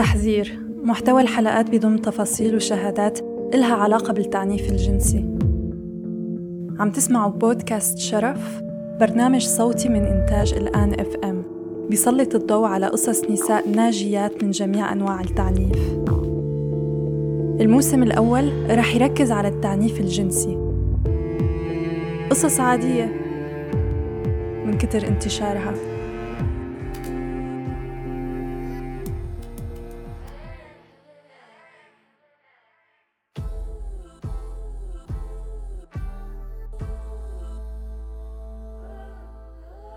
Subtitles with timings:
[0.00, 0.58] تحذير.
[0.82, 3.18] محتوى الحلقات بضم تفاصيل وشهادات
[3.54, 5.24] إلها علاقة بالتعنيف الجنسي.
[6.78, 8.62] عم تسمعوا بودكاست شرف
[9.00, 11.42] برنامج صوتي من إنتاج الآن إف إم.
[11.90, 15.78] بيسلط الضوء على قصص نساء ناجيات من جميع أنواع التعنيف.
[17.60, 20.58] الموسم الأول رح يركز على التعنيف الجنسي.
[22.30, 23.12] قصص عادية.
[24.66, 25.74] من كتر انتشارها.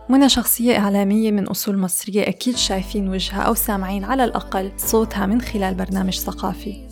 [0.09, 5.41] منى شخصية إعلامية من أصول مصرية أكيد شايفين وجهها أو سامعين على الأقل صوتها من
[5.41, 6.87] خلال برنامج ثقافي.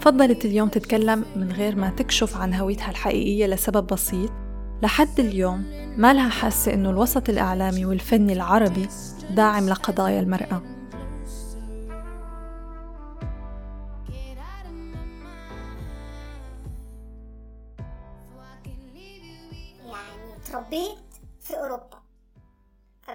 [0.00, 4.30] فضلت اليوم تتكلم من غير ما تكشف عن هويتها الحقيقية لسبب بسيط.
[4.82, 5.64] لحد اليوم
[5.96, 8.88] ما لها حاسة إنه الوسط الإعلامي والفني العربي
[9.36, 10.71] داعم لقضايا المرأة.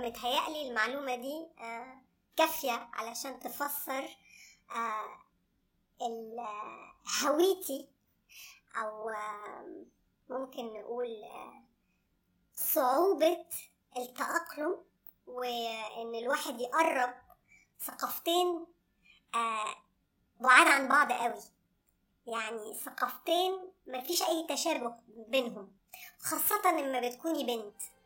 [0.07, 2.01] فمتهيألي المعلومة دي آه،
[2.37, 4.17] كافية علشان تفسر
[4.71, 5.19] آه،
[6.01, 7.89] آه، هويتي
[8.75, 9.11] أو
[10.29, 11.25] ممكن نقول
[12.55, 13.45] صعوبة
[13.97, 14.77] التأقلم
[15.27, 17.13] وإن الواحد يقرب
[17.79, 18.65] ثقافتين
[20.39, 21.41] بعاد عن بعض قوي.
[22.27, 25.77] يعني ثقافتين مفيش أي تشابه بينهم
[26.19, 27.96] خاصة لما بتكوني بنت.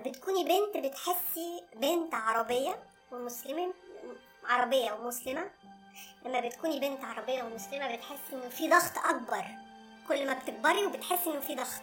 [0.00, 2.76] بتكوني بنت بتحسي بنت عربية
[3.12, 3.74] ومسلمة
[4.48, 5.50] عربية ومسلمة.
[6.24, 9.44] لما بتكوني بنت عربية ومسلمة بتحسي إنه في ضغط أكبر.
[10.08, 11.82] كل ما بتكبري وبتحسي إنه في ضغط.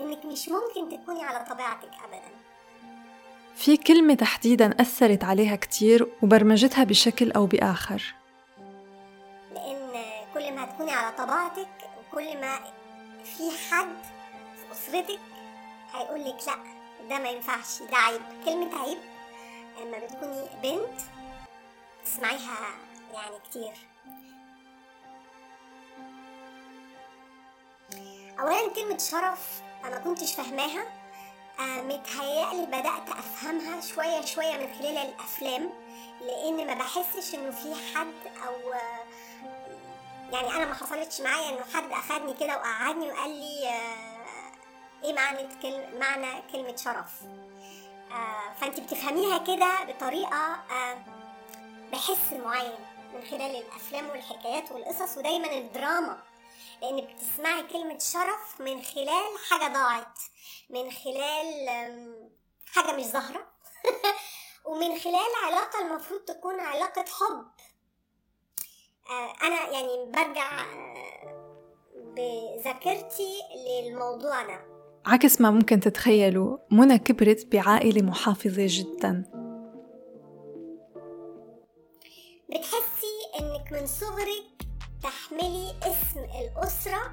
[0.00, 2.30] إنك مش ممكن تكوني على طبيعتك أبدا.
[3.56, 8.14] في كلمة تحديدا أثرت عليها كتير وبرمجتها بشكل أو بآخر.
[9.54, 12.58] لأن كل ما هتكوني على طبيعتك وكل ما
[13.24, 13.96] في حد
[14.56, 15.20] في أسرتك
[15.94, 16.81] هيقول لك لأ.
[17.12, 18.98] ده ما ينفعش ده عيب كلمة عيب
[19.80, 21.00] لما بتكوني بنت
[22.04, 22.58] تسمعيها
[23.12, 23.72] يعني كتير.
[28.40, 30.84] أولا كلمة شرف أنا كنتش فاهماها
[31.60, 35.70] آه، متهيألي بدأت أفهمها شوية شوية من خلال الأفلام
[36.20, 39.04] لأن ما بحسش إنه في حد أو آه،
[40.32, 44.11] يعني أنا ما حصلتش معايا إنه حد أخدني كده وقعدني وقال لي آه،
[45.04, 45.98] إيه معنى كل...
[45.98, 47.22] معنى كلمة شرف؟
[48.10, 50.98] آه، فأنت بتفهميها كده بطريقة آه،
[51.92, 52.78] بحس معين
[53.14, 56.22] من خلال الأفلام والحكايات والقصص ودايما الدراما
[56.82, 60.18] لأن بتسمعي كلمة شرف من خلال حاجة ضاعت
[60.70, 62.30] من خلال آم،
[62.74, 63.46] حاجة مش ظاهرة
[64.66, 67.46] ومن خلال علاقة المفروض تكون علاقة حب.
[69.10, 71.52] آه، أنا يعني برجع آه،
[71.96, 74.71] بذاكرتي للموضوع ده.
[75.06, 79.24] عكس ما ممكن تتخيلوا منى كبرت بعائلة محافظة جدا.
[82.50, 84.66] بتحسي إنك من صغرك
[85.02, 87.12] تحملي اسم الأسرة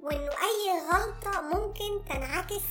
[0.00, 2.64] وإنه أي غلطة ممكن تنعكس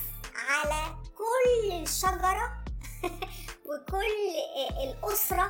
[0.50, 2.64] على كل الشجرة
[3.68, 4.16] وكل
[4.84, 5.50] الأسرة.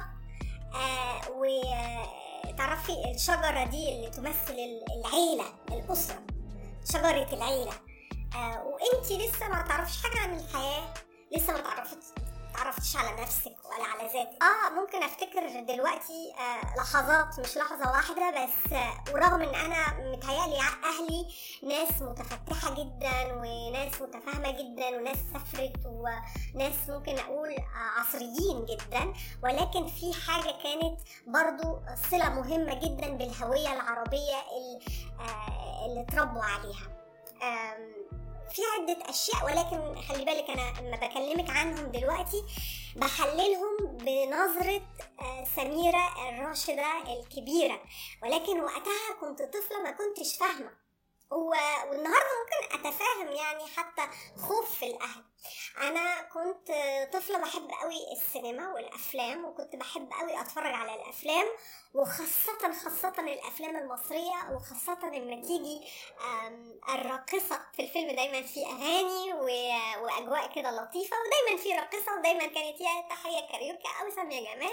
[0.74, 4.54] آه، وتعرفي الشجرة دي اللي تمثل
[4.98, 6.24] العيلة الأسرة
[6.86, 7.87] شجرة العيلة.
[8.36, 10.94] آه، وانتي لسه ما تعرفش حاجة عن الحياة؟
[11.32, 12.06] لسه ما تعرفتش
[12.54, 18.30] تعرفتش على نفسك ولا على ذاتك؟ آه ممكن أفتكر دلوقتي آه لحظات مش لحظة واحدة
[18.32, 21.28] بس آه ورغم إن أنا متهيألي ع- أهلي
[21.64, 29.14] ناس متفتحة جدا وناس متفاهمة جدا وناس سافرت وناس ممكن أقول آه عصريين جدا
[29.44, 31.80] ولكن في حاجة كانت برضو
[32.12, 34.80] صلة مهمة جدا بالهوية العربية اللي,
[35.20, 36.88] آه اللي اتربوا عليها.
[37.44, 38.07] آم،
[38.52, 42.44] في عدة أشياء ولكن خلي بالك أنا لما بكلمك عنهم دلوقتي
[42.96, 44.82] بحللهم بنظرة
[45.22, 47.82] آه، سميرة الراشدة الكبيرة.
[48.24, 50.72] ولكن وقتها كنت طفلة ما كنتش فاهمة.
[51.32, 54.02] و- والنهاردة ممكن أتفاهم يعني حتى
[54.48, 55.24] خوف في الأهل.
[55.82, 56.72] أنا كنت
[57.14, 61.46] طفلة بحب قوي السينما والأفلام وكنت بحب قوي أتفرج على الأفلام
[61.94, 65.82] وخاصة خاصة الأفلام المصرية وخاصة لما تيجي
[66.22, 72.40] آم، الراقصة في الفيلم دايما في أغاني و- وأجواء كده لطيفة ودايما في راقصة ودايما
[72.48, 74.72] كانت يا تحية كاريوكا أو سامية جمال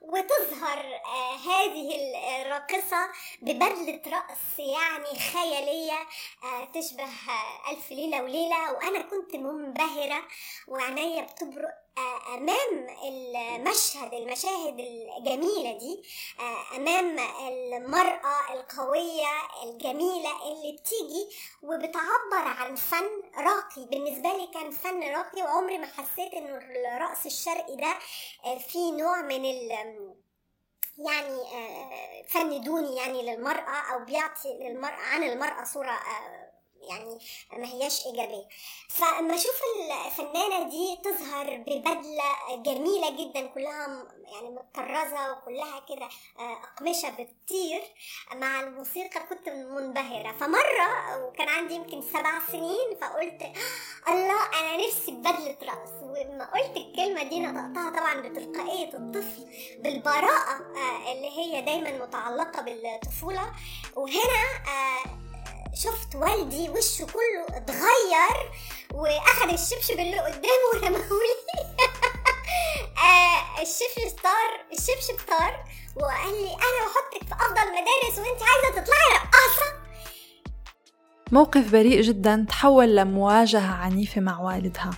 [0.00, 1.96] وتظهر آه، هذه
[2.42, 3.08] الراقصة
[3.42, 5.98] ببدلة رأس يعني خيالية
[6.44, 10.22] آه، تشبه آه، ألف ليلة وليلة وأنا كنت منبهرة منبهرة
[10.68, 14.80] وعينيا بتبرق آه، أمام المشهد المشاهد
[15.18, 16.02] الجميلة دي
[16.40, 17.18] آه، أمام
[17.48, 19.28] المرأة القوية
[19.64, 21.28] الجميلة اللي بتيجي
[21.62, 23.84] وبتعبر عن فن راقي.
[23.90, 27.94] بالنسبة لي كان فن راقي وعمري ما حسيت إنه الرقص الشرقي ده
[28.44, 29.72] آه، فيه نوع من ال
[30.98, 31.42] يعني
[32.28, 35.90] فن دوني يعني للمرأة أو بيعطي للمرأة عن المرأة صورة
[36.88, 37.18] يعني
[37.52, 38.48] ما هياش إيجابية.
[38.88, 39.60] فاما أشوف
[40.06, 46.08] الفنانة دي تظهر ببدلة جميلة جدا كلها يعني مطرزة وكلها كده
[46.38, 47.82] آه، أقمشة بتطير
[48.34, 50.32] مع الموسيقى كنت منبهرة.
[50.32, 53.42] فمرة وكان عندي يمكن سبع سنين فقلت
[54.08, 55.90] الله أنا نفسي ببدلة رقص.
[56.02, 59.46] ولما قلت الكلمة دي نطقتها طبعا بتلقائية الطفل
[59.78, 63.52] بالبراءة آه، اللي هي دايما متعلقة بالطفولة.
[63.96, 65.21] وهنا آه،
[65.74, 68.52] شفت والدي وشه كله اتغير
[68.94, 71.36] واخد الشبشب اللي قدامه ورماهولي
[73.08, 75.64] آه الشبشب طار الشبشب طار
[75.96, 79.82] وقال لي أنا بحطك في أفضل مدارس وأنت عايزة تطلعي رقاصة.
[81.32, 84.90] موقف بريء جدا تحول لمواجهة عنيفة مع والدها.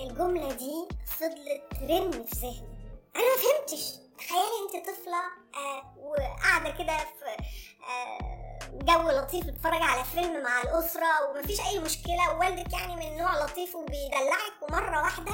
[0.00, 2.68] الجملة دي فضلت ترن في ذهني.
[3.16, 3.92] أنا ما فهمتش.
[4.18, 5.22] تخيلي أنت طفلة
[5.54, 7.42] آه وقاعدة كده في
[7.88, 12.34] آه جو لطيف بتتفرج على فيلم مع الأسرة ومفيش أي مشكلة.
[12.34, 14.62] ووالدك يعني من نوع لطيف وبيدلعك.
[14.62, 15.32] ومرة واحدة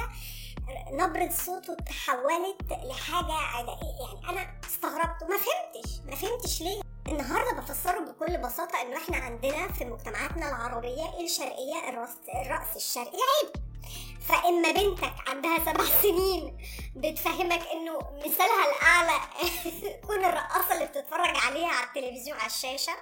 [0.91, 4.01] نبرة صوته تحولت لحاجة عدائية.
[4.01, 5.91] يعني أنا استغربت وما فهمتش.
[6.05, 6.81] ما فهمتش ليه.
[7.07, 13.64] النهارده بفسره بكل بساطة إنه إحنا عندنا في مجتمعاتنا العربية الشرقية الرقص الشرقي عيب.
[14.27, 16.57] فإما بنتك عندها سبع سنين
[16.95, 19.19] بتفهمك إنه مثالها الأعلى
[20.01, 22.93] تكون الرقاصة اللي بتتفرج عليها على التلفزيون على الشاشة.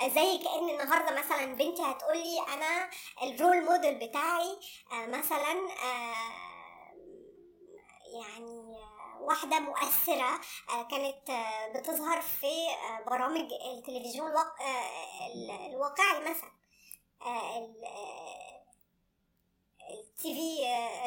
[0.00, 2.90] زي كأن النهارده مثلا بنتي هتقولي أنا
[3.22, 4.58] الرول موديل بتاعي
[4.92, 5.52] آه، مثلا
[5.84, 6.48] آه،
[8.20, 8.78] يعني
[9.20, 10.40] واحدة مؤثرة
[10.70, 11.30] آه، كانت
[11.74, 12.66] بتظهر في
[13.06, 14.30] برامج التلفزيون
[15.70, 16.52] الواقعي مثلا
[19.90, 20.58] التي في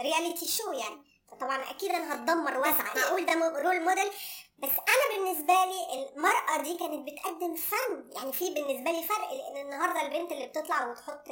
[0.02, 1.04] reality شو يعني.
[1.32, 2.94] فطبعا أكيد أنا هتدمر واسعة.
[2.96, 4.12] معقول ده role model
[4.58, 8.10] بس أنا بالنسبة لي المرأة دي كانت بتقدم فن.
[8.16, 9.34] يعني في بالنسبة لي فرق.
[9.34, 11.28] لأن النهارده البنت اللي بتطلع وتحط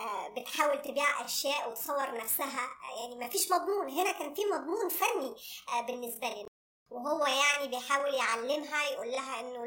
[0.00, 2.68] آه، بتحاول تبيع أشياء وتصور نفسها
[3.00, 3.88] يعني ما فيش مضمون.
[3.90, 5.34] هنا كان في مضمون فني
[5.68, 6.46] آه، بالنسبة لي.
[6.90, 9.64] وهو يعني بيحاول يعلمها يقول لها إنه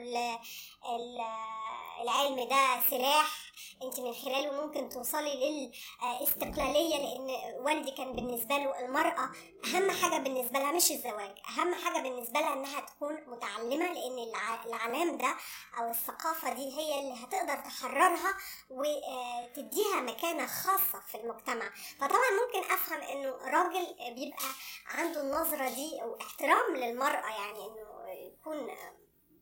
[2.01, 3.45] العلم ده سلاح
[3.83, 5.69] انت من خلاله ممكن توصلي
[6.01, 9.30] للاستقلالية لأن والدي كان بالنسبة له المرأة
[9.65, 11.36] أهم حاجة بالنسبة لها مش الزواج.
[11.57, 14.31] أهم حاجة بالنسبة لها إنها تكون متعلمة لأن
[14.65, 15.36] العلام ده
[15.80, 18.33] أو الثقافة دي هي اللي هتقدر تحررها
[18.69, 21.69] وتديها مكانة خاصة في المجتمع.
[22.00, 24.50] فطبعا ممكن أفهم إنه راجل بيبقى
[24.88, 28.68] عنده النظرة دي أو احترام للمرأة يعني إنه يكون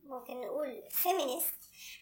[0.08, 1.54] ممكن نقول فيمينيست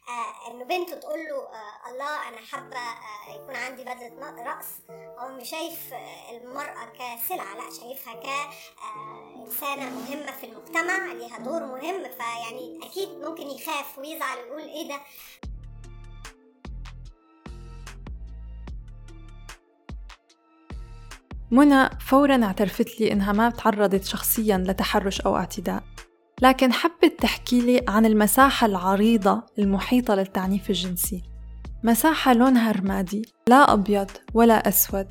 [0.09, 5.29] آه إنه بنته تقول له آه الله أنا حابة آه يكون عندي بدلة رقص هو
[5.29, 12.03] مش شايف آه المرأة كسلعة لا شايفها كانسانه آه مهمة في المجتمع ليها دور مهم.
[12.03, 15.01] فيعني أكيد ممكن يخاف ويزعل ويقول إيه ده.
[21.51, 25.83] منى فورا اعترفت لي إنها ما تعرضت شخصيا لتحرش أو اعتداء.
[26.43, 31.23] لكن حبت تحكي لي عن المساحة العريضة المحيطة للتعنيف الجنسي.
[31.85, 35.07] مساحة لونها رمادي لا أبيض ولا أسود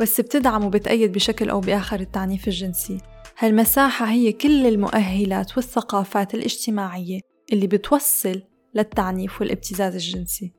[0.00, 2.98] بس بتدعم وبتأيد بشكل أو بآخر التعنيف الجنسي.
[3.38, 7.20] هالمساحة هي كل المؤهلات والثقافات الاجتماعية
[7.52, 8.42] اللي بتوصل
[8.74, 10.52] للتعنيف والابتزاز الجنسي.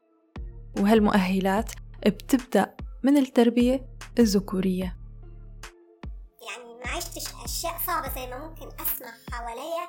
[0.80, 1.72] وهالمؤهلات
[2.06, 3.86] بتبدأ من التربية
[4.20, 5.03] الذكورية.
[6.90, 9.88] عشتش أشياء صعبة زي ما ممكن أسمع حواليا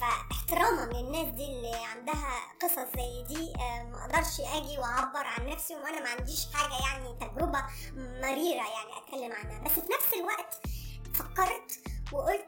[0.00, 3.52] فاحتراما للناس دي اللي عندها قصص زي دي.
[3.56, 7.62] آه، ما أقدرش أجي وأعبر عن نفسي وأنا ما عنديش حاجة يعني تجربة
[7.96, 9.64] مريرة يعني أتكلم عنها.
[9.64, 10.60] بس في نفس الوقت
[11.14, 11.80] فكرت
[12.12, 12.44] وقلت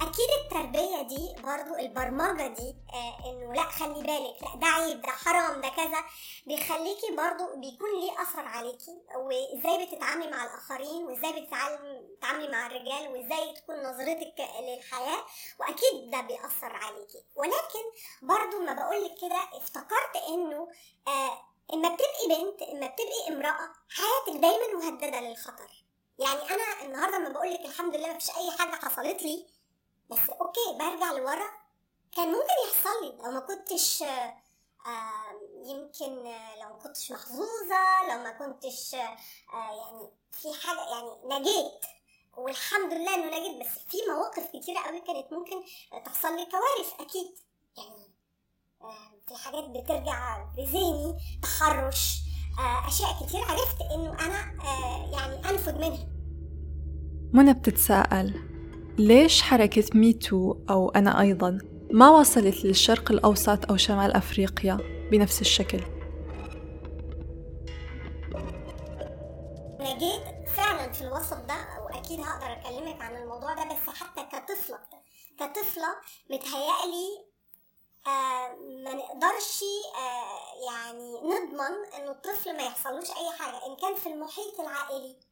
[0.00, 5.08] أكيد التربية دي برضو البرمجة دي آه إنه لأ خلي بالك لأ ده عيب ده
[5.08, 6.04] حرام ده كذا
[6.46, 13.54] بيخليكي برضو بيكون ليه أثر عليكي وإزاي بتتعاملي مع الآخرين وإزاي بتتعاملي مع الرجال وإزاي
[13.54, 15.24] تكون نظرتك للحياة
[15.60, 17.24] وأكيد ده بيأثر عليكي.
[17.36, 17.84] ولكن
[18.22, 20.68] برضو ما بقولك كده افتكرت إنه
[21.08, 21.38] آه
[21.74, 25.84] إما بتبقي بنت إما بتبقي امرأة حياتك دايما مهددة للخطر.
[26.18, 29.46] يعني أنا النهارده لما بقول لك الحمد لله مفيش أي حاجة حصلت لي
[30.10, 31.50] بس أوكي برجع لورا.
[32.16, 35.32] كان ممكن يحصل لي لو ما كنتش آه
[35.64, 36.14] يمكن
[36.62, 39.16] لو ما كنتش محظوظة لو ما كنتش آه،
[39.54, 41.80] يعني في حاجة يعني نجيت.
[42.36, 45.56] والحمد لله إنه نجيت بس في مواقف كتيرة قوي كانت ممكن
[46.04, 47.34] تحصل لي كوارث أكيد.
[47.76, 48.10] يعني
[48.82, 52.20] آه، في حاجات بترجع بذهني تحرش
[52.88, 54.64] أشياء كتير عرفت إنه أنا
[55.12, 56.06] يعني انفذ منها.
[57.32, 58.49] منى بتتساءل
[59.00, 61.58] ليش حركة ميتو أو أنا أيضا
[61.90, 64.78] ما وصلت للشرق الأوسط أو شمال أفريقيا
[65.10, 65.80] بنفس الشكل؟
[69.80, 74.78] نجيت فعلا في الوسط ده وأكيد هقدر أكلمك عن الموضوع ده بس حتى كطفلة
[75.38, 75.88] كطفلة
[76.30, 77.30] متهيألي
[78.06, 79.64] آه ما نقدرش
[79.96, 85.29] آه يعني نضمن إنه الطفل ما يحصلوش أي حاجة إن كان في المحيط العائلي.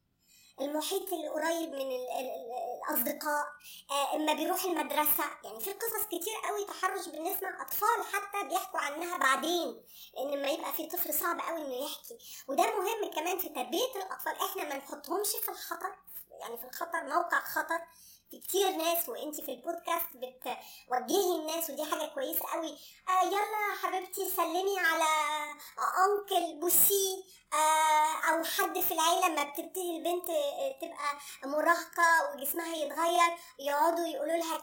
[0.61, 3.45] المحيط القريب من ال- ال- ال- الأصدقاء
[3.91, 5.23] آه إما بيروح المدرسة.
[5.43, 10.73] يعني في قصص كتير قوي تحرش بنسمع أطفال حتى بيحكوا عنها بعدين لأن لما يبقى
[10.73, 12.17] في طفل صعب قوي إنه يحكي.
[12.47, 14.35] وده مهم كمان في تربية الأطفال.
[14.49, 15.95] إحنا ما نحطهمش في الخطر
[16.39, 17.79] يعني في الخطر موقع خطر.
[18.31, 22.77] كتير ناس وانت في البودكاست بتوجهي الناس ودي حاجة كويسة قوي.
[23.09, 25.05] آه يلا حبيبتي سلمي على
[26.05, 27.23] انكل بوسي.
[27.53, 31.17] آه أو حد في العيلة لما بتبتدي البنت آه، تبقى
[31.51, 34.57] مراهقة وجسمها يتغير يقعدوا يقولوا لها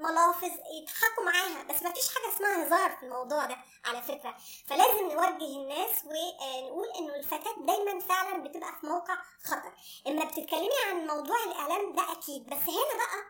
[0.00, 0.50] ملافظ
[0.80, 4.34] يضحكوا معاها بس ما فيش حاجة اسمها هزار في الموضوع ده على فكرة.
[4.66, 9.72] فلازم نوجه الناس ونقول إنه الفتاة دايما فعلا بتبقى في موقع خطر.
[10.06, 13.24] إما بتتكلمي عن موضوع الإعلام ده أكيد بس هنا بقى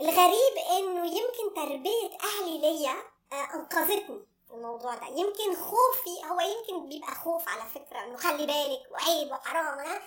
[0.00, 2.94] الغريب إنه يمكن تربية أهلي ليا
[3.32, 5.06] آه، أنقذتني الموضوع ده.
[5.06, 10.00] يمكن خوفي هو يمكن بيبقى خوف على فكرة إنه خلي بالك وعيب وحرام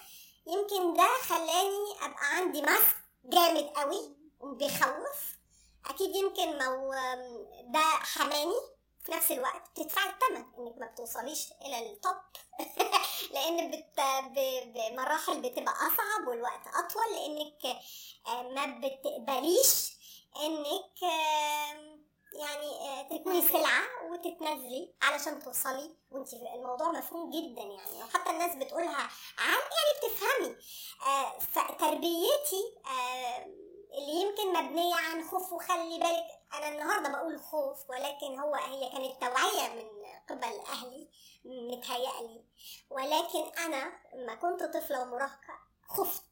[0.48, 5.36] يمكن ده خلاني أبقى عندي ماسك جامد قوي وبيخوف
[5.86, 6.94] أكيد يمكن لو
[7.74, 8.60] ده حماني
[9.06, 12.16] في نفس الوقت بتدفعي الثمن إنك ما بتوصليش إلى التوب
[13.34, 14.02] لأن بت...
[14.66, 17.78] بمراحل بتبقى أصعب والوقت أطول لإنك
[18.28, 19.94] آه، ما بتقبليش
[20.46, 21.02] إنك
[22.34, 25.96] يعني آه، تكوني سلعة وتتنازلي علشان توصلي.
[26.12, 28.04] وانت الموضوع مفهوم جدا يعني.
[28.04, 30.56] وحتى الناس بتقولها عن يعني بتفهمي.
[31.08, 32.76] آه، فتربيتي
[33.94, 39.22] اللي يمكن مبنية عن خوف وخلي بالك أنا النهاردة بقول خوف ولكن هو هي كانت
[39.22, 39.90] توعية من
[40.30, 41.08] قبل أهلي
[41.46, 42.44] متهيألي.
[42.90, 46.24] ولكن أنا لما كنت طفلة ومراهقة خفت.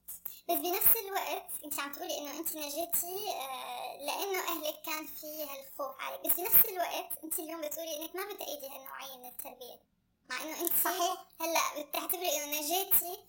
[0.49, 5.99] بس بنفس الوقت أنت عم تقولي إنه أنت نجيتي آه، لأنه أهلك كان في هالخوف
[5.99, 6.21] عليك.
[6.27, 9.79] بس بنفس الوقت أنت اليوم بتقولي إنك ما بتأيدي هالنوعية من التربية.
[10.29, 11.25] مع إنه أنت صحيح.
[11.41, 13.19] هلأ بتعتبري إنه نجيتي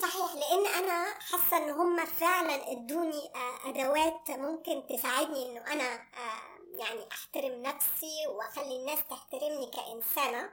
[0.00, 6.78] صحيح لأن أنا حاسة إن هم فعلا إدوني آه، أدوات ممكن تساعدني إنه أنا آه،
[6.78, 10.50] يعني أحترم نفسي وأخلي الناس تحترمني كإنسانة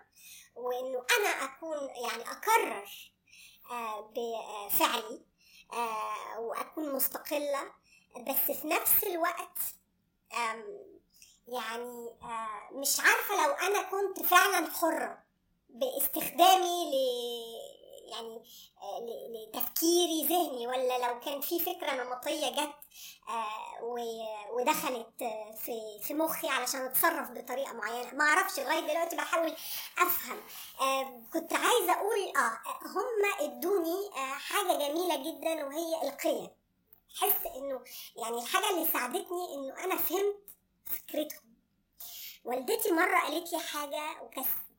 [0.56, 2.90] وإنه أنا أكون يعني اكرر
[3.72, 5.22] آه، بفعلي
[6.40, 7.72] وأكون مستقلة.
[8.18, 9.58] بس في نفس الوقت
[11.48, 12.10] يعني
[12.72, 15.24] مش عارفة لو أنا كنت فعلا حرة
[15.70, 16.96] باستخدامي ل
[18.12, 18.44] يعني
[18.82, 19.00] آه،
[19.30, 22.76] لتفكيري ذهني ولا لو كان في فكرة نمطية جت
[23.30, 23.84] آه،
[24.54, 28.14] ودخلت آه، في في مخي علشان أتصرف بطريقة معينة.
[28.14, 29.56] ما أعرفش لغاية دلوقتي بحاول
[29.98, 30.38] أفهم.
[31.34, 36.50] كنت عايزة أقول آه هم ادوني حاجة جميلة جدا وهي القيم.
[37.16, 37.84] حس إنه
[38.16, 40.36] يعني الحاجة اللي ساعدتني إنه أنا فهمت
[40.86, 41.50] فكرتهم.
[42.46, 44.22] والدتي مرة قالت لي حاجة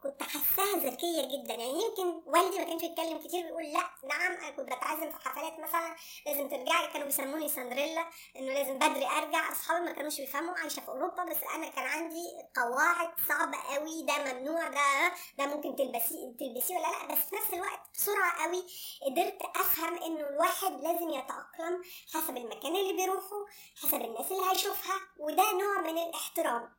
[0.05, 1.55] وكنت حاساها ذكية جدا.
[1.55, 5.59] يعني يمكن والدي ما كانش بيتكلم كتير بيقول لأ نعم أنا كنت بتعزم في حفلات
[5.61, 6.87] مثلا لازم ترجعي.
[6.93, 9.53] كانوا بيسموني سندريلا إنه لازم بدري أرجع.
[9.53, 12.27] أصحابي ما كانوش بيفهموا عايشة في أوروبا بس أنا كان عندي
[12.57, 14.03] قواعد صعبة قوي.
[14.03, 17.15] ده ممنوع ده ده ممكن تلبسيه تلبسيه ولا لأ.
[17.15, 18.65] بس في نفس الوقت بسرعة قوي
[19.07, 21.83] قدرت أفهم إنه الواحد لازم يتأقلم
[22.15, 23.47] حسب المكان اللي بيروحه
[23.83, 25.01] حسب الناس اللي هيشوفها.
[25.19, 26.73] وده نوع من الاحترام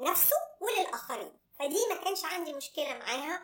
[0.00, 1.43] لنفسه وللآخرين.
[1.58, 3.42] فدي ما كانش عندي مشكلة معاها.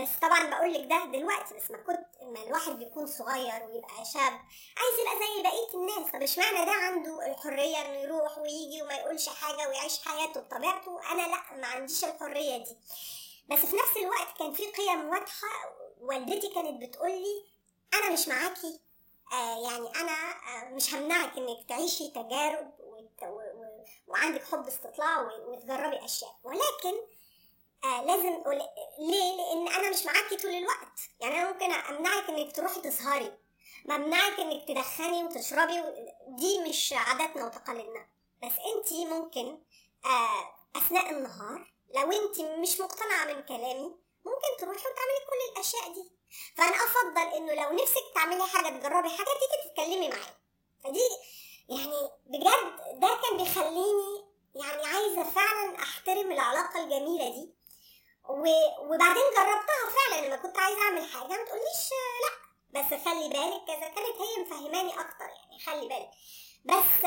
[0.00, 4.40] بس طبعا بقول لك ده دلوقتي بس ما كنت لما الواحد بيكون صغير ويبقى شاب
[4.76, 6.12] عايز يبقى زي بقية الناس.
[6.12, 11.22] طب اشمعنى ده عنده الحرية إنه يروح ويجي وما يقولش حاجة ويعيش حياته بطبيعته؟ أنا
[11.22, 12.76] لأ ما عنديش الحرية دي.
[13.50, 15.48] بس في نفس الوقت كان في قيم واضحة
[16.00, 17.44] والدتي كانت بتقول لي
[17.94, 18.80] أنا مش معاكي.
[19.32, 22.72] آه يعني أنا آه مش همنعك إنك تعيشي تجارب
[24.06, 26.36] وعندك حب استطلاع وتجربي أشياء.
[26.44, 27.15] ولكن
[27.86, 28.42] آه لازم
[28.98, 30.98] ليه؟ لأن أنا مش معاكي طول الوقت.
[31.20, 33.32] يعني أنا ممكن أمنعك إنك تروحي تسهري.
[33.84, 35.82] ممنعك إنك تدخني وتشربي.
[36.28, 38.06] دي مش عاداتنا وتقاليدنا.
[38.42, 39.58] بس انتي ممكن
[40.04, 46.10] آه أثناء النهار لو انت مش مقتنعة من كلامي ممكن تروحي وتعملي كل الأشياء دي.
[46.56, 50.36] فأنا أفضل إنه لو نفسك تعملي حاجة تجربي حاجة تيجي تتكلمي معايا.
[50.84, 51.08] فدي
[51.68, 54.24] يعني بجد ده كان بيخليني
[54.54, 57.56] يعني عايزة فعلا أحترم العلاقة الجميلة دي.
[58.28, 61.90] وبعدين جربتها فعلا لما كنت عايزة أعمل حاجة ما تقوليش
[62.22, 62.46] لأ.
[62.80, 66.10] بس خلي بالك كذا كانت هي مفهماني أكتر يعني خلي بالك.
[66.64, 67.06] بس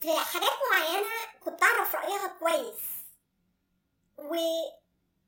[0.00, 1.10] في حاجات معينة
[1.44, 2.80] كنت أعرف رأيها كويس.
[4.18, 4.36] و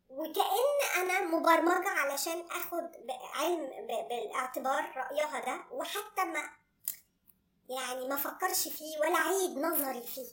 [0.09, 2.91] وكأن أنا مبرمجة علشان أخد
[3.35, 6.51] علم بالاعتبار رأيها ده وحتى ما
[7.69, 10.29] يعني ما فكرش فيه ولا عيد نظري فيه.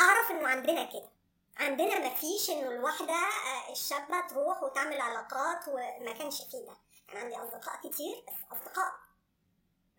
[0.00, 1.10] أعرف إنه عندنا كده.
[1.56, 6.76] عندنا ما فيش إنه الواحدة آه، الشابة تروح وتعمل علاقات وما كانش فيه ده.
[7.12, 8.92] أنا عندي أصدقاء كتير بس أصدقاء.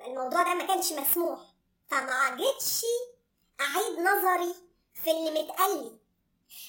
[0.02, 1.40] الموضوع ده ما كانش مسموح.
[1.88, 2.86] فما جيتش
[3.62, 4.56] أعيد نظري
[5.04, 5.98] في اللي متقلي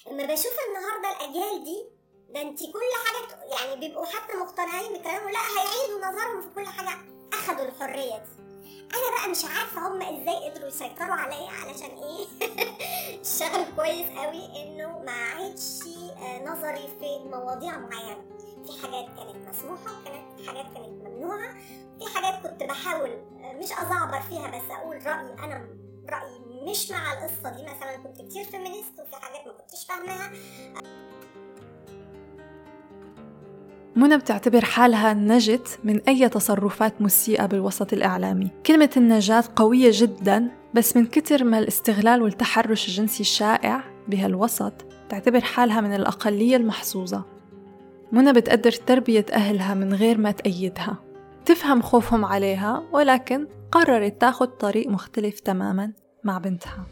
[0.07, 1.85] لما بشوف النهارده الأجيال دي
[2.29, 6.99] ده أنت كل حاجة يعني بيبقوا حتى مقتنعين بكلامه لا هيعيدوا نظرهم في كل حاجة.
[7.33, 8.54] أخدوا الحرية دي.
[8.95, 12.27] أنا بقى مش عارفة هم إزاي قدروا يسيطروا عليا علشان إيه؟
[13.21, 15.81] الشغل كويس قوي إنه ما عيدش
[16.17, 18.25] آه، نظري في مواضيع معينة.
[18.67, 21.53] في حاجات كانت مسموحة وكانت حاجات كانت ممنوعة.
[21.99, 25.69] في حاجات كنت بحاول آه، مش أزعبر فيها بس أقول رأيي أنا
[26.11, 26.39] رأيي
[26.71, 27.63] مش مع القصة دي.
[27.63, 30.33] مثلا كنت كتير فيمينيست وفي حاجات ما كنتش فاهماها.
[33.97, 38.51] منى بتعتبر حالها نجت من أي تصرفات مسيئة بالوسط الإعلامي.
[38.67, 44.73] كلمة النجاة قوية جدا بس من كتر ما الاستغلال والتحرش الجنسي الشائع بهالوسط
[45.09, 47.25] تعتبر حالها من الأقلية المحظوظة.
[48.13, 50.97] منى بتقدر تربية أهلها من غير ما تأيدها.
[51.45, 55.93] تفهم خوفهم عليها ولكن قررت تاخد طريق مختلف تماما
[56.25, 56.87] مع بنتها.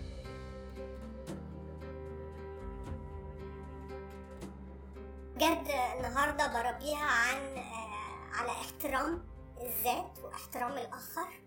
[5.42, 9.28] بجد النهاردة بربيها عن آه، على احترام
[9.60, 11.42] الذات واحترام الآخر.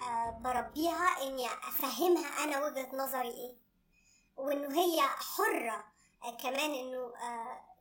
[0.00, 3.56] آه، بربيها إني أفهمها أنا وجهة نظري إيه.
[4.36, 5.84] وإنه هي حرة
[6.24, 7.12] آه، كمان إنه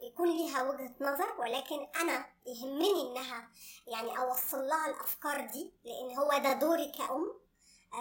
[0.02, 3.50] يكون ليها وجهة نظر ولكن أنا يهمني إنها
[3.88, 7.41] يعني أوصل لها الأفكار دي لأن هو ده دوري كأم.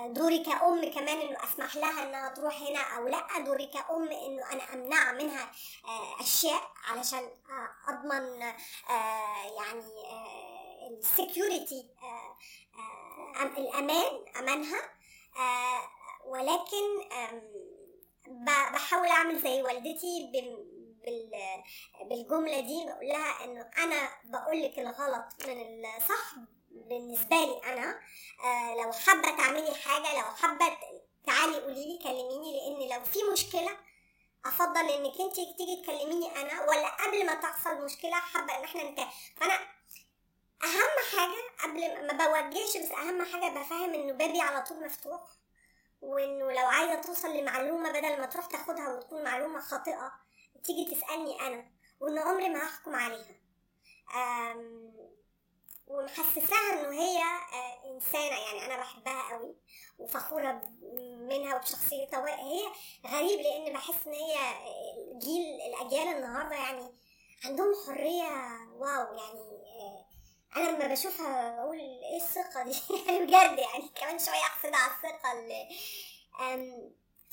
[0.06, 3.38] دوري كأم كمان إنه أسمح لها إنها تروح هنا أو لأ.
[3.38, 5.52] دوري كأم إنه أنا أمنع منها
[5.84, 7.18] آه، أشياء علشان
[7.50, 9.84] آه، أضمن آه، يعني
[10.98, 11.86] السكيورتي
[13.58, 14.80] الأمان أمانها.
[16.24, 16.84] ولكن
[18.72, 20.30] بحاول أعمل زي والدتي
[22.08, 26.34] بالجملة دي بقول لها إنه أنا بقول لك الغلط من الصح.
[26.70, 28.00] بالنسبة لي أنا
[28.44, 30.76] آه لو حابة تعملي حاجة لو حابة
[31.26, 33.76] تعالي قولي لي كلميني لأن لو في مشكلة
[34.46, 39.08] أفضل إنك أنت تيجي تكلميني أنا ولا قبل ما تحصل مشكلة حابة إن إحنا نتكلم
[39.36, 39.54] فأنا
[40.64, 45.20] أهم حاجة قبل ما بوجهش بس أهم حاجة بفهم إنه بابي على طول مفتوح
[46.00, 50.12] وإنه لو عايزة توصل لمعلومة بدل ما تروح تاخدها وتكون معلومة خاطئة
[50.64, 51.64] تيجي تسألني أنا
[52.00, 53.40] وإن عمري ما هحكم عليها.
[55.90, 59.56] ومحسساها انه هي آه، انسانة يعني أنا بحبها قوي
[59.98, 60.62] وفخورة
[61.28, 62.60] منها وبشخصيتها وهي
[63.06, 64.36] غريب لأن بحس ان هي
[65.18, 66.94] جيل الأجيال النهارده يعني
[67.44, 68.30] عندهم حرية
[68.76, 69.40] واو يعني
[69.80, 70.06] آه،
[70.56, 72.72] أنا لما بشوفها بقول إيه الثقة دي؟
[73.24, 75.32] بجد يعني كمان شوية احسد على الثقة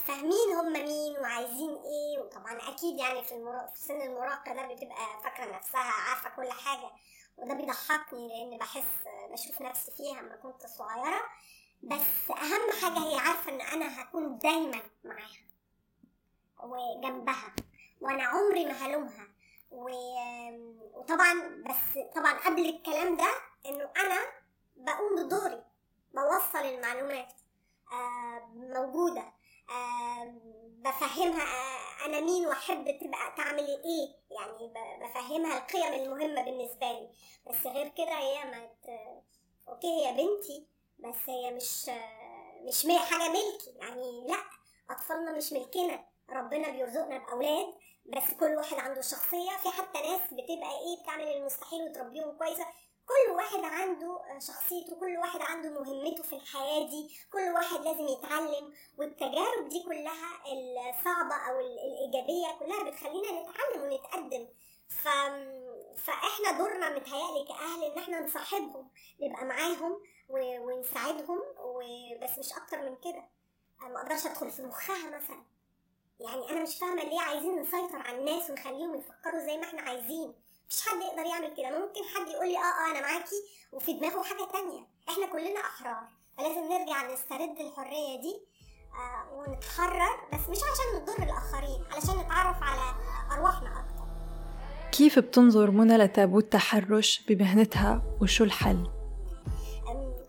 [0.07, 3.67] فاهمين هم مين وعايزين إيه وطبعا أكيد يعني في, المرا...
[3.67, 6.89] في سن المراهقة ده بتبقى فاكرة نفسها عارفة كل حاجة.
[7.37, 11.21] وده بيضحكني لأن بحس بشوف نفسي فيها لما كنت صغيرة.
[11.83, 15.47] بس أهم حاجة هي عارفة إن أنا هكون دايما معاها
[16.63, 17.55] وجنبها
[18.01, 19.27] وأنا عمري ما هلومها.
[19.71, 23.31] وطبعا بس طبعا قبل الكلام ده
[23.65, 24.19] إنه أنا
[24.75, 25.63] بقوم بدوري
[26.13, 27.33] بوصل المعلومات
[27.91, 29.33] آه، موجودة
[30.67, 34.15] بفهمها آه، أنا مين وأحب تبقى تعمل إيه.
[34.37, 37.09] يعني بفهمها القيم المهمة بالنسبة لي.
[37.47, 38.69] بس غير كده هي ما
[39.67, 40.67] أوكي هي بنتي
[40.99, 41.89] بس هي مش
[42.61, 43.71] مش حاجة ملكي.
[43.77, 44.43] يعني لأ
[44.89, 47.73] أطفالنا مش ملكنا ربنا بيرزقنا بأولاد
[48.05, 49.57] بس كل واحد عنده شخصية.
[49.63, 52.65] في حتى ناس بتبقى إيه بتعمل المستحيل وتربيهم كويسة.
[53.07, 58.73] كل واحد عنده شخصيته كل واحد عنده مهمته في الحياة دي كل واحد لازم يتعلم.
[58.97, 60.43] والتجارب دي كلها
[60.89, 64.47] الصعبة أو الإيجابية كلها بتخلينا نتعلم ونتقدم.
[64.89, 65.07] ف...
[65.97, 68.89] فإحنا دورنا متهيألي كأهل إن إحنا نصاحبهم
[69.21, 70.37] نبقى معاهم و...
[70.59, 73.23] ونساعدهم وبس مش أكتر من كده.
[73.81, 75.43] ما أقدرش أدخل في مخها مثلا.
[76.19, 80.33] يعني أنا مش فاهمة ليه عايزين نسيطر على الناس ونخليهم يفكروا زي ما إحنا عايزين.
[80.69, 81.69] مش حد يقدر يعمل كده.
[81.79, 83.41] ممكن حد يقول لي آه آه أنا معاكي
[83.73, 84.87] وفي دماغه حاجة تانية.
[85.09, 86.03] إحنا كلنا أحرار.
[86.37, 88.41] فلازم نرجع نسترد الحرية دي
[88.93, 92.95] آه ونتحرر بس مش عشان نضر الآخرين علشان نتعرف على
[93.31, 94.07] أرواحنا أكتر.
[94.91, 98.89] كيف بتنظر منى لتابو التحرش بمهنتها وشو الحل؟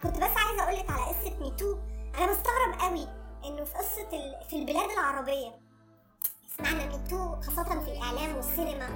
[0.02, 1.76] كنت بس عايزة أقول لك على قصة MeToo.
[2.18, 3.08] أنا بستغرب قوي
[3.44, 4.08] إنه في قصة
[4.50, 5.58] في البلاد العربية.
[6.58, 8.86] سمعنا MeToo خاصة في الإعلام والسينما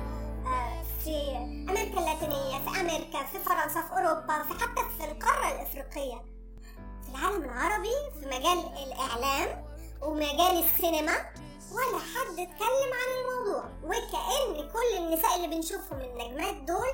[0.47, 1.37] آه، في
[1.71, 6.25] أمريكا اللاتينيه في أمريكا في فرنسا في أوروبا في حتى في القارة الإفريقية.
[7.03, 9.65] في العالم العربي في مجال الإعلام
[10.03, 11.13] ومجال السينما
[11.73, 13.65] ولا حد اتكلم عن الموضوع.
[13.85, 16.89] وكأن كل النساء اللي بنشوفهم النجمات دول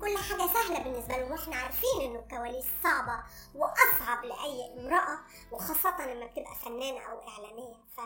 [0.00, 3.22] كل حاجة سهلة بالنسبة لهم وإحنا عارفين إنه الكواليس صعبة
[3.54, 5.18] وأصعب لأي امرأة
[5.52, 7.74] وخاصة لما بتبقى فنانة أو إعلانية.
[7.96, 8.00] ف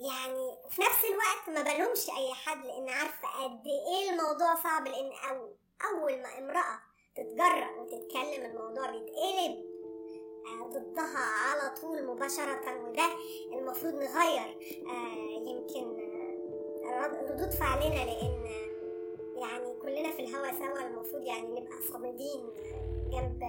[0.00, 5.10] يعني في نفس الوقت ما بلومش أي حد لأن عارفة قد إيه الموضوع صعب لأن
[5.30, 5.48] أو
[5.90, 6.78] أول ما امرأة
[7.16, 9.68] تتجرأ وتتكلم الموضوع بيتقلب
[10.46, 13.08] آه، ضدها على طول مباشرة وده
[13.52, 14.58] المفروض نغير.
[14.86, 16.00] آه، يمكن
[16.84, 18.44] آه، ردود فعلنا لأن
[19.36, 22.50] يعني كلنا في الهوا سوا المفروض يعني نبقى صامدين
[23.10, 23.42] جنب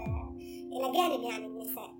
[0.73, 1.93] إلى جانب يعني النساء.